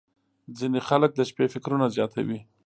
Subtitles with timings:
[0.57, 2.39] •ځینې خلک د شپې فکرونه زیاتوي.